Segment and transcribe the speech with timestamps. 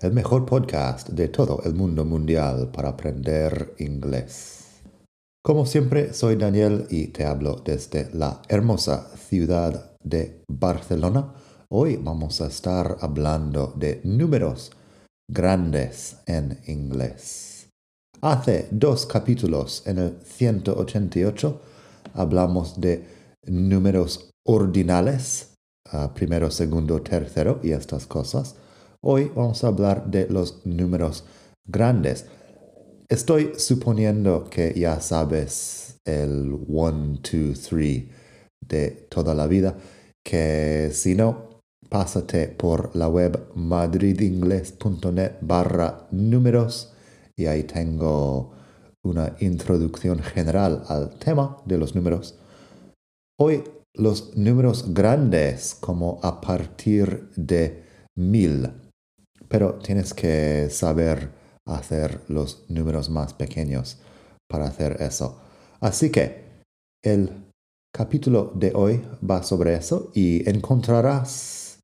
[0.00, 4.80] el mejor podcast de todo el mundo mundial para aprender inglés.
[5.42, 11.34] Como siempre, soy Daniel y te hablo desde la hermosa ciudad de Barcelona.
[11.68, 14.70] Hoy vamos a estar hablando de números
[15.28, 17.68] grandes en inglés.
[18.20, 21.60] Hace dos capítulos, en el 188,
[22.14, 23.04] hablamos de
[23.46, 25.54] números ordinales,
[26.14, 28.54] primero, segundo, tercero y estas cosas.
[29.00, 31.24] Hoy vamos a hablar de los números
[31.64, 32.26] grandes.
[33.08, 38.04] Estoy suponiendo que ya sabes el 1, 2, 3
[38.60, 39.78] de toda la vida,
[40.24, 46.92] que si no, pásate por la web madridingles.net barra números
[47.36, 48.52] y ahí tengo
[49.04, 52.36] una introducción general al tema de los números.
[53.38, 53.62] Hoy
[53.94, 57.84] los números grandes como a partir de
[58.16, 58.87] mil
[59.48, 61.30] pero tienes que saber
[61.64, 63.98] hacer los números más pequeños
[64.48, 65.40] para hacer eso.
[65.80, 66.62] Así que
[67.02, 67.30] el
[67.92, 71.78] capítulo de hoy va sobre eso y encontrarás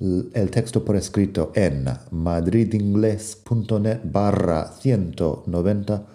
[0.00, 6.06] el texto por escrito en madridingles.net barra 190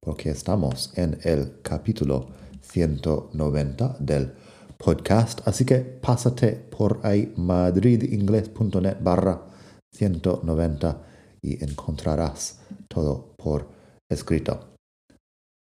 [0.00, 2.28] porque estamos en el capítulo
[2.62, 4.32] 190 del
[4.78, 5.46] podcast.
[5.46, 9.55] Así que pásate por ahí madridingles.net barra
[9.96, 11.02] 190
[11.42, 13.68] y encontrarás todo por
[14.10, 14.74] escrito.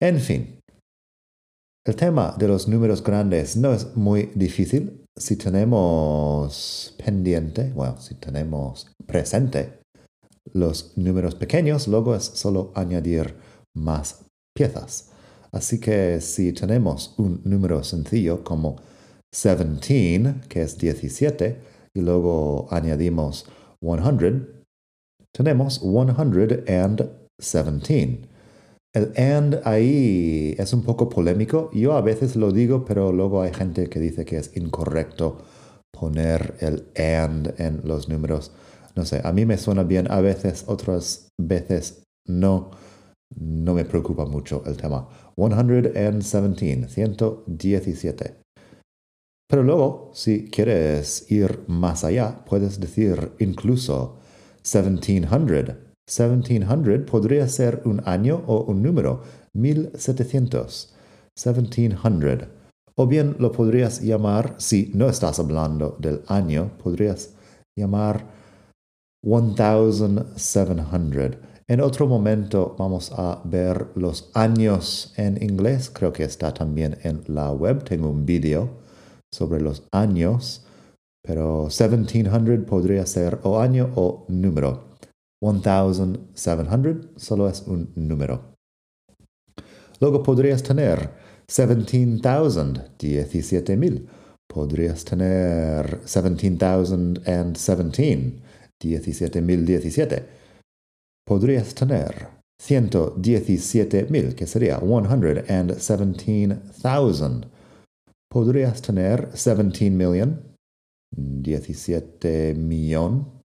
[0.02, 0.60] En fin,
[1.86, 8.16] el tema de los números grandes no es muy difícil si tenemos pendiente, bueno, si
[8.16, 9.80] tenemos presente
[10.54, 13.36] los números pequeños, luego es solo añadir
[13.76, 14.26] más
[14.56, 15.12] piezas.
[15.52, 18.78] Así que si tenemos un número sencillo como
[19.32, 21.58] 17, que es 17,
[21.94, 23.46] y luego añadimos
[23.84, 24.64] 100,
[25.34, 28.30] tenemos 117.
[28.96, 31.72] El and ahí es un poco polémico.
[31.74, 35.40] Yo a veces lo digo, pero luego hay gente que dice que es incorrecto
[35.92, 38.52] poner el and en los números.
[38.96, 42.70] No sé, a mí me suena bien a veces, otras veces no.
[43.36, 45.10] No me preocupa mucho el tema.
[45.36, 48.43] 117, 117.
[49.48, 54.20] Pero luego, si quieres ir más allá, puedes decir incluso
[54.64, 55.76] 1700.
[56.06, 59.22] 1700 podría ser un año o un número,
[59.54, 60.94] 1700.
[61.36, 62.48] 1700.
[62.96, 67.34] O bien lo podrías llamar, si no estás hablando del año, podrías
[67.76, 68.28] llamar
[69.24, 71.38] 1700.
[71.68, 75.90] En otro momento vamos a ver los años en inglés.
[75.90, 77.84] Creo que está también en la web.
[77.84, 78.83] Tengo un vídeo
[79.34, 80.66] sobre los años,
[81.24, 84.94] pero 1700 podría ser o año o número.
[85.42, 88.54] 1700 solo es un número.
[90.00, 91.10] Luego podrías tener
[91.48, 94.08] 17,000, 17,000.
[94.48, 98.44] Podrías tener 17,017,
[98.80, 100.26] 17,017.
[101.26, 102.28] Podrías tener
[102.62, 107.53] 117,000, que sería 117,000
[108.34, 110.42] podrías tener 17 million,
[111.16, 113.44] 17 millón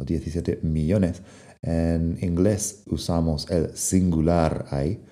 [0.00, 1.22] o 17 millones.
[1.62, 5.02] En inglés usamos el singular ahí.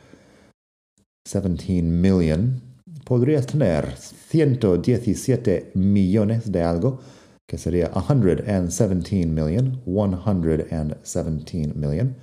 [1.27, 2.63] 17 million.
[3.05, 7.01] Podrías tener 117 millones de algo,
[7.49, 12.15] que sería 117 million, 117 million.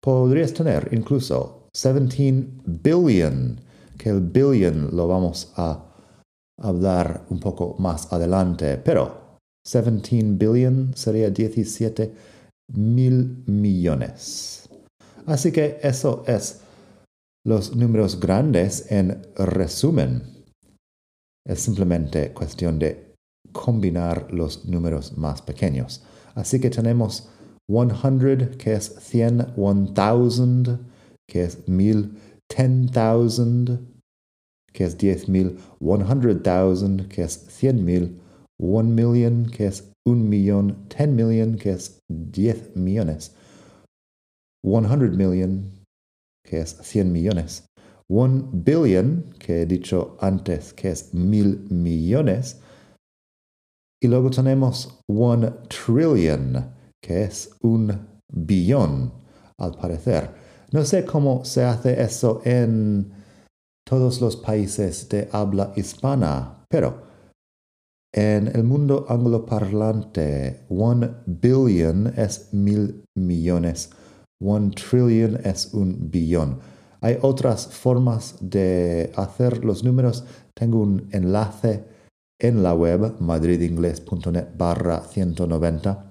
[0.00, 2.46] Podrías tener incluso 17
[2.84, 3.60] billion,
[3.98, 5.87] que el billion lo vamos a
[6.58, 12.12] hablar un poco más adelante, pero 17 billion sería 17
[12.74, 14.68] mil millones.
[15.26, 16.60] Así que eso es
[17.44, 20.22] los números grandes en resumen.
[21.46, 23.14] Es simplemente cuestión de
[23.52, 26.02] combinar los números más pequeños.
[26.34, 27.28] Así que tenemos
[27.70, 30.78] 100, que es 100, 1000,
[31.26, 32.18] que es 1000,
[32.48, 33.87] 10,000,
[34.72, 38.20] que es 10,000, 100,000, que es 100,000,
[38.58, 43.34] 1 million, que es un millón, 10 million, que es 10 millones.
[44.62, 45.84] 100 million,
[46.44, 47.66] que es 100 millones.
[48.10, 52.60] 1 billion, que he dicho antes, que es mil millones.
[54.02, 59.12] Y luego tenemos 1 trillion, que es un billón,
[59.58, 60.30] al parecer.
[60.72, 63.17] No sé cómo se hace eso en
[63.88, 67.02] todos los países de habla hispana, pero
[68.12, 73.90] en el mundo angloparlante, one billion es mil millones,
[74.40, 76.60] one trillion es un billón.
[77.00, 80.24] Hay otras formas de hacer los números.
[80.54, 81.84] Tengo un enlace
[82.40, 86.10] en la web madridingles.net barra 190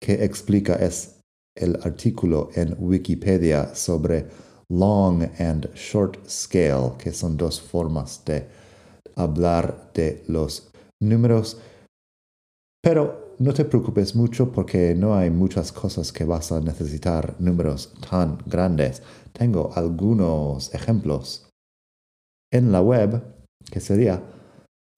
[0.00, 1.20] que explica es
[1.56, 4.26] el artículo en Wikipedia sobre
[4.72, 8.46] long and short scale, que son dos formas de
[9.16, 10.70] hablar de los
[11.00, 11.58] números.
[12.82, 17.92] Pero no te preocupes mucho porque no hay muchas cosas que vas a necesitar números
[18.08, 19.02] tan grandes.
[19.32, 21.48] Tengo algunos ejemplos
[22.52, 23.22] en la web
[23.70, 24.22] que sería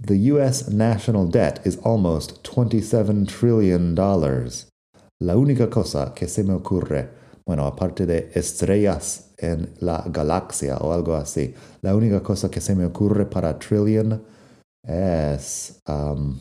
[0.07, 4.69] The US national debt is almost 27 trillion dollars.
[5.21, 7.09] La única cosa que se me ocurre,
[7.47, 12.75] bueno, aparte de estrellas en la galaxia o algo así, la única cosa que se
[12.75, 14.23] me ocurre para trillion
[14.87, 16.39] es um,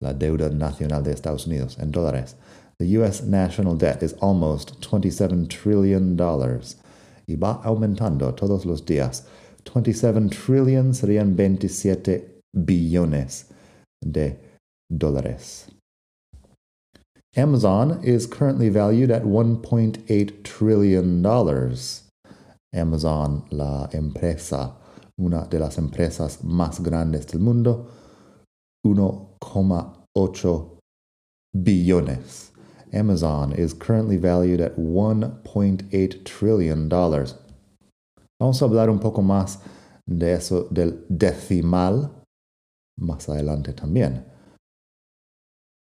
[0.00, 2.36] la deuda nacional de Estados Unidos en dólares.
[2.78, 6.76] The US national debt is almost 27 trillion dollars
[7.26, 9.26] y va aumentando todos los días.
[9.64, 13.46] 27 trillion serían 27 billones
[14.00, 14.38] de
[14.88, 15.66] dólares.
[17.36, 22.07] Amazon is currently valued at 1.8 trillion dollars.
[22.72, 24.76] Amazon, la empresa,
[25.16, 27.88] una de las empresas más grandes del mundo,
[28.86, 30.78] 1,8
[31.54, 32.52] billones.
[32.92, 37.34] Amazon is currently valued at 1.8 trillion dollars.
[38.40, 39.58] Vamos a hablar un poco más
[40.06, 42.10] de eso del decimal
[42.98, 44.24] más adelante también.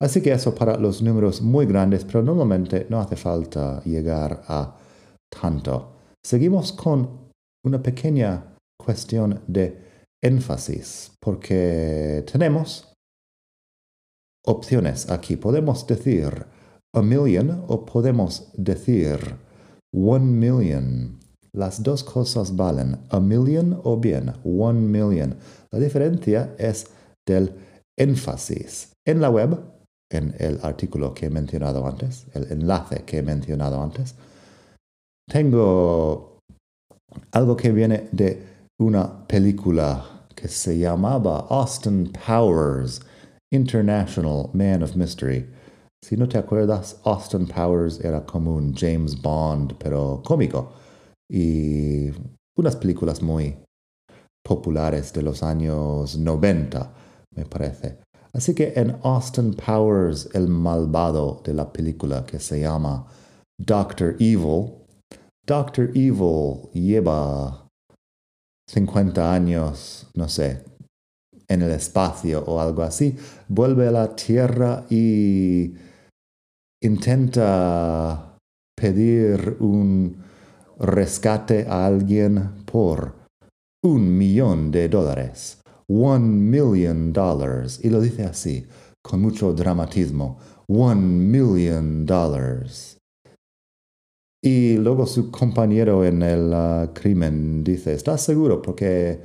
[0.01, 4.77] Así que eso para los números muy grandes, pero normalmente no hace falta llegar a
[5.29, 5.93] tanto.
[6.25, 7.31] Seguimos con
[7.65, 9.81] una pequeña cuestión de
[10.21, 12.93] énfasis, porque tenemos
[14.45, 15.35] opciones aquí.
[15.35, 16.45] Podemos decir
[16.93, 19.19] a million o podemos decir
[19.93, 21.19] one million.
[21.55, 25.37] Las dos cosas valen, a million o bien one million.
[25.71, 26.87] La diferencia es
[27.27, 27.53] del
[27.97, 28.91] énfasis.
[29.05, 29.59] En la web,
[30.17, 34.15] en el artículo que he mencionado antes, el enlace que he mencionado antes,
[35.29, 36.39] tengo
[37.31, 38.43] algo que viene de
[38.79, 43.01] una película que se llamaba Austin Powers,
[43.51, 45.47] International Man of Mystery.
[46.03, 50.73] Si no te acuerdas, Austin Powers era como un James Bond, pero cómico
[51.31, 52.11] y
[52.57, 53.57] unas películas muy
[54.43, 56.93] populares de los años 90,
[57.35, 57.99] me parece.
[58.33, 63.05] Así que en Austin Powers, el malvado de la película que se llama
[63.59, 64.73] Doctor Evil,
[65.45, 67.67] Doctor Evil lleva
[68.67, 70.63] 50 años, no sé,
[71.47, 73.15] en el espacio o algo así,
[73.47, 75.75] vuelve a la Tierra y
[76.81, 78.37] intenta
[78.75, 80.23] pedir un
[80.79, 83.13] rescate a alguien por
[83.83, 85.62] un millón de dólares.
[85.87, 87.79] One million dollars.
[87.83, 88.65] Y lo dice así,
[89.01, 90.37] con mucho dramatismo.
[90.67, 92.97] One million dollars.
[94.43, 98.61] Y luego su compañero en el uh, crimen dice, ¿estás seguro?
[98.61, 99.21] Porque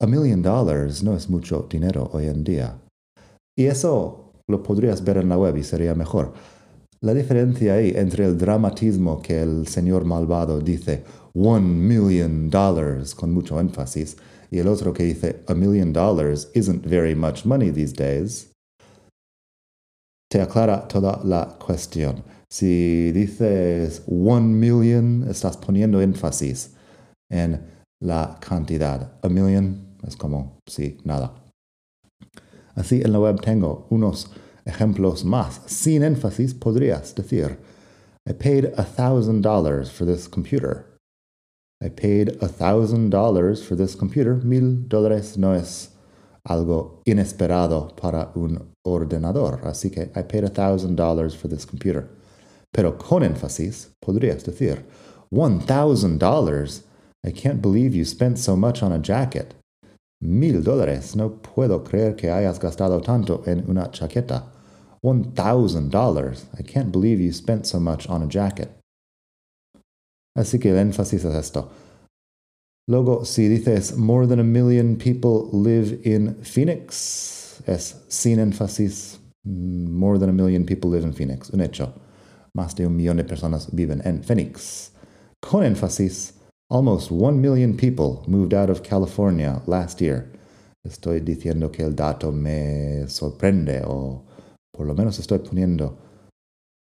[0.00, 2.78] a million dollars no es mucho dinero hoy en día.
[3.58, 6.34] Y eso lo podrías ver en la web y sería mejor.
[7.00, 11.04] La diferencia ahí entre el dramatismo que el señor malvado dice
[11.34, 14.16] one million dollars con mucho énfasis
[14.50, 18.50] y el otro que dice a million dollars isn't very much money these days,
[20.30, 22.22] te aclara toda la cuestión.
[22.50, 26.70] Si dices one million, estás poniendo énfasis
[27.30, 27.60] en
[28.00, 29.12] la cantidad.
[29.22, 31.32] A million es como, sí, nada.
[32.74, 34.30] Así en la web tengo unos
[34.64, 35.62] ejemplos más.
[35.66, 37.58] Sin énfasis podrías decir,
[38.28, 40.95] I paid a thousand dollars for this computer.
[41.82, 44.36] I paid a thousand dollars for this computer.
[44.36, 45.90] Mil dólares no es
[46.48, 49.60] algo inesperado para un ordenador.
[49.62, 52.08] Así que I paid a thousand dollars for this computer.
[52.72, 54.84] Pero con énfasis podrías decir,
[55.30, 56.82] one thousand dollars.
[57.24, 59.54] I can't believe you spent so much on a jacket.
[60.20, 61.14] Mil dólares.
[61.14, 64.44] No puedo creer que hayas gastado tanto en una chaqueta.
[65.02, 66.46] One thousand dollars.
[66.58, 68.75] I can't believe you spent so much on a jacket.
[70.36, 71.70] Así que el énfasis es esto.
[72.88, 79.18] Luego, si dices more than a million people live in Phoenix, es sin énfasis.
[79.44, 81.50] More than a million people live in Phoenix.
[81.50, 81.92] Un hecho.
[82.54, 84.92] Más de un millón de personas viven en Phoenix.
[85.40, 86.34] Con énfasis,
[86.70, 90.26] almost one million people moved out of California last year.
[90.84, 94.22] Estoy diciendo que el dato me sorprende o
[94.72, 95.96] por lo menos estoy poniendo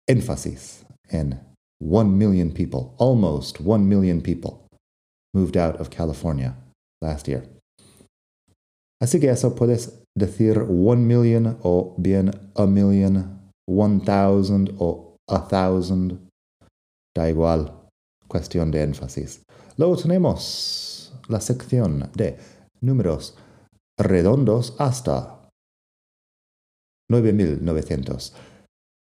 [0.06, 4.66] énfasis en one million people, almost one million people
[5.34, 6.54] moved out of California
[7.02, 7.44] last year.
[9.02, 15.40] Así que eso puedes decir one million o bien a million, one thousand o a
[15.40, 16.18] thousand.
[17.14, 17.72] Da igual,
[18.28, 19.42] cuestión de énfasis.
[19.76, 22.38] Luego tenemos la sección de
[22.80, 23.36] números
[23.98, 25.50] redondos hasta
[27.10, 28.34] 9900.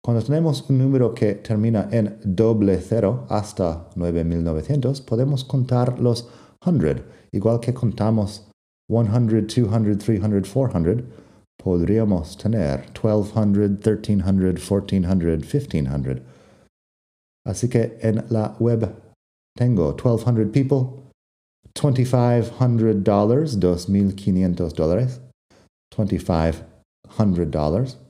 [0.07, 6.29] Cuando tenemos un número que termina en doble cero hasta 9900, podemos contar los
[6.63, 8.49] 100, igual que contamos
[8.89, 11.03] 100, 200, 300, 400.
[11.61, 16.21] Podríamos tener 1200, 1300, 1400, 1500.
[17.45, 18.89] Así que en la web
[19.57, 21.11] tengo 1200 people,
[21.73, 23.03] $2,500,
[23.59, 25.19] $2,500 dólares,
[25.93, 26.63] 2500
[27.17, 28.06] hundred dollars.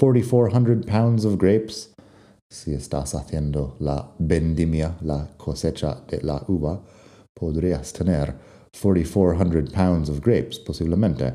[0.00, 1.92] 4,400 pounds of grapes.
[2.50, 6.80] Si estás haciendo la vendimia, la cosecha de la uva,
[7.34, 8.34] podrías tener
[8.72, 11.34] 4,400 pounds of grapes, posiblemente.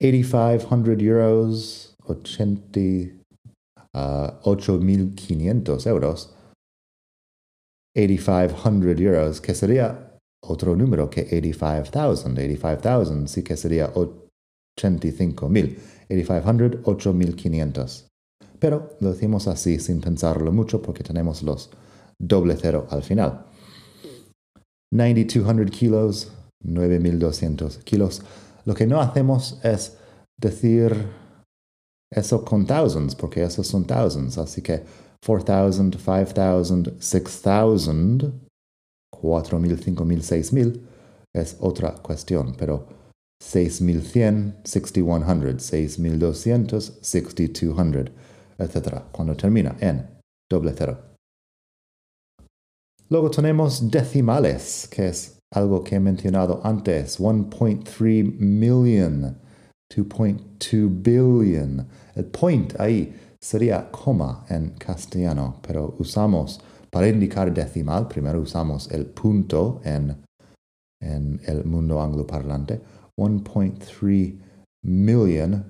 [0.00, 2.80] 8,500 euros, 80,
[3.92, 6.34] uh, 8,500 euros.
[7.94, 12.24] 8,500 euros, que sería otro número que 85,000.
[12.24, 15.95] 85,000 sí que sería 85,000.
[16.08, 18.08] 8500, 8500.
[18.58, 21.70] Pero lo decimos así sin pensarlo mucho porque tenemos los
[22.18, 23.46] doble cero al final.
[24.92, 26.32] 9200 kilos,
[26.64, 28.22] 9200 kilos.
[28.64, 29.98] Lo que no hacemos es
[30.40, 30.94] decir
[32.10, 34.38] eso con thousands, porque esos son thousands.
[34.38, 34.84] Así que
[35.24, 38.46] 4000, 5000, 6000
[39.22, 40.80] 4.000, 5.000, 6.000
[41.34, 42.86] es otra cuestión, pero
[43.42, 48.10] 6.100, 6.100, 6.200, 6.200,
[48.58, 49.02] etc.
[49.12, 50.06] Cuando termina en
[50.50, 50.98] doble cero.
[53.08, 57.20] Luego tenemos decimales, que es algo que he mencionado antes.
[57.20, 59.38] 1.3 million,
[59.94, 61.86] 2.2 billion.
[62.14, 69.06] El point ahí sería coma en castellano, pero usamos para indicar decimal, primero usamos el
[69.06, 70.16] punto en,
[71.00, 72.80] en el mundo angloparlante.
[73.18, 74.38] 1.3
[74.82, 75.64] million,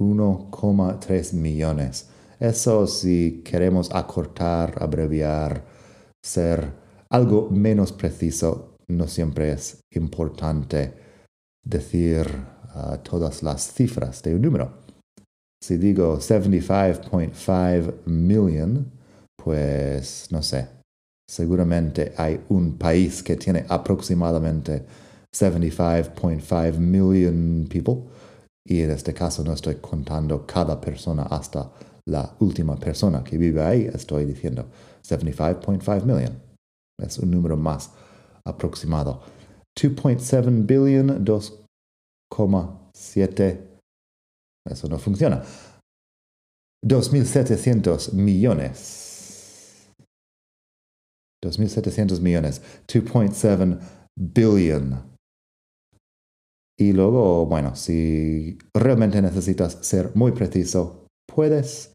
[0.00, 2.08] 1,3 millones.
[2.38, 5.64] Eso si queremos acortar, abreviar,
[6.22, 6.72] ser
[7.10, 10.92] algo menos preciso, no siempre es importante
[11.64, 12.26] decir
[12.74, 14.84] uh, todas las cifras de un número.
[15.62, 18.92] Si digo 75.5 million,
[19.36, 20.68] pues no sé,
[21.26, 24.84] seguramente hay un país que tiene aproximadamente
[25.34, 28.04] 75.5 million people
[28.66, 31.70] y en este caso no estoy contando cada persona hasta
[32.06, 34.66] la última persona que vive ahí, estoy diciendo
[35.02, 36.40] 75.5 million.
[37.02, 37.90] Es un número más
[38.46, 39.22] aproximado.
[39.76, 43.60] 2.7 billion, 2,7.
[44.70, 45.42] Eso no funciona.
[46.84, 49.04] 2.700 millones
[51.44, 53.78] 2.700 millones, 2.7
[54.16, 55.13] billion.
[56.78, 61.94] Y luego, bueno, si realmente necesitas ser muy preciso, puedes,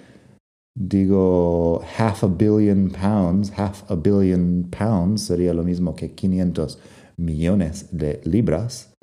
[0.77, 6.79] digo half a billion pounds, half a billion pounds sería lo mismo que 500
[7.17, 8.93] millones de libras.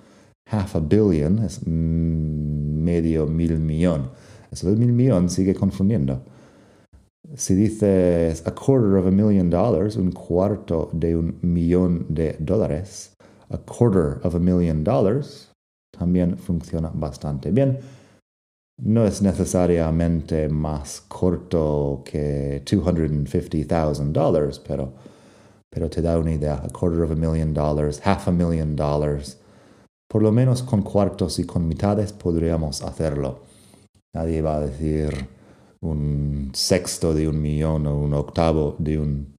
[0.51, 4.11] Half a billion es medio mil millón.
[4.51, 6.25] Eso del mil millón sigue confundiendo.
[7.35, 13.15] Si dices a quarter of a million dollars, un cuarto de un millón de dólares,
[13.51, 15.51] a quarter of a million dollars
[15.93, 17.79] también funciona bastante bien
[18.85, 24.93] no es necesariamente más corto que $250,000, pero,
[25.71, 29.39] pero te da una idea, a quarter of a million dollars, half a million dollars.
[30.09, 33.41] Por lo menos con cuartos y con mitades podríamos hacerlo.
[34.15, 35.29] Nadie va a decir
[35.83, 39.35] un sexto de un millón o un octavo de un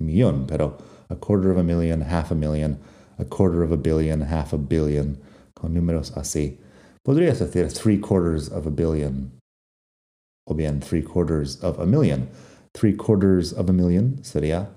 [0.00, 2.78] millón, pero a quarter of a million, half a million,
[3.18, 5.18] a quarter of a billion, half a billion,
[5.54, 6.58] con números así.
[7.06, 9.32] Podrías decir three quarters of a billion.
[10.46, 12.28] O bien three quarters of a million.
[12.74, 14.68] Three quarters of a million sería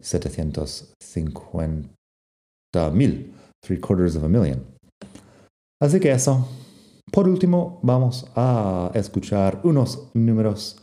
[0.00, 1.90] 750
[2.92, 3.24] mil.
[3.62, 4.64] Three quarters of a million.
[5.82, 6.48] Así que eso.
[7.12, 10.76] Por último, vamos a escuchar unos números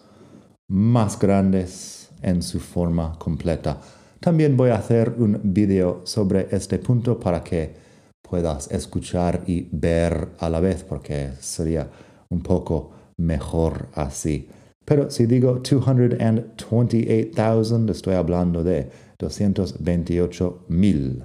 [0.68, 3.80] más grandes en su forma completa.
[4.20, 7.76] También voy a hacer un video sobre este punto para que
[8.22, 11.88] puedas escuchar y ver a la vez, porque sería
[12.30, 14.50] un poco mejor así.
[14.84, 21.24] Pero si digo 228,000, estoy hablando de 228 mil.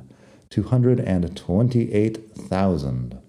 [0.50, 3.19] 228,000.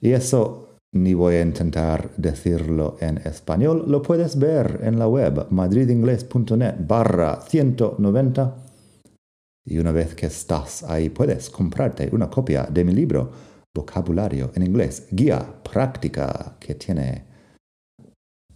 [0.01, 5.47] Y eso ni voy a intentar decirlo en español, lo puedes ver en la web
[5.51, 8.67] madridingles.net barra 190
[9.67, 13.31] y una vez que estás ahí puedes comprarte una copia de mi libro
[13.75, 17.26] Vocabulario en inglés, guía práctica que tiene,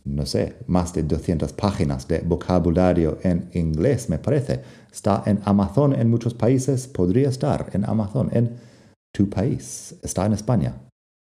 [0.04, 4.62] no sé, más de 200 páginas de vocabulario en inglés, me parece.
[4.90, 8.56] Está en Amazon en muchos países, podría estar en Amazon en
[9.14, 9.94] tu país.
[10.02, 10.74] Está en España,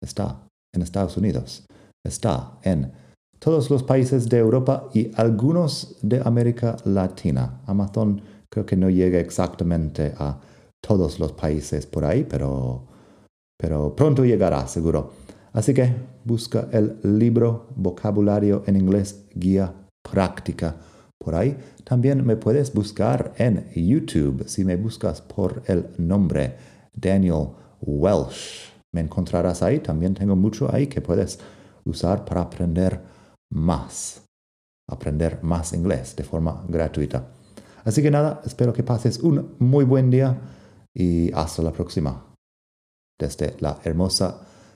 [0.02, 1.64] está en Estados Unidos,
[2.04, 2.92] está en
[3.38, 7.61] todos los países de Europa y algunos de América Latina.
[7.66, 10.38] Amazon creo que no llega exactamente a
[10.80, 12.85] todos los países por ahí, pero,
[13.58, 15.12] pero pronto llegará, seguro.
[15.52, 20.76] Así que busca el libro Vocabulario en inglés, guía práctica
[21.18, 21.56] por ahí.
[21.84, 26.56] También me puedes buscar en YouTube si me buscas por el nombre
[26.94, 27.48] Daniel
[27.80, 28.72] Welsh.
[28.94, 29.80] Me encontrarás ahí.
[29.80, 31.38] También tengo mucho ahí que puedes
[31.84, 33.00] usar para aprender
[33.50, 34.22] más.
[34.90, 37.28] Aprender más inglés de forma gratuita.
[37.84, 40.38] Así que nada, espero que pases un muy buen día
[40.94, 42.26] y hasta la próxima.
[43.18, 44.46] Desde la hermosa